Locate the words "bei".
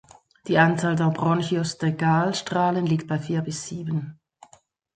3.07-3.19